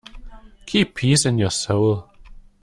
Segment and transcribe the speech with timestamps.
[0.65, 2.09] Keep peace in your soul.